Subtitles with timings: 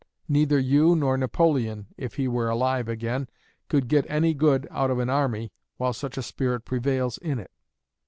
[0.27, 3.29] Neither you nor Napoleon, if he were alive again,
[3.69, 7.51] could get any good out of an army while such a spirit prevails in it.